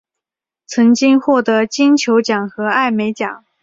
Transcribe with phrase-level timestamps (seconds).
[0.65, 3.45] 曾经获得金球奖和艾美奖。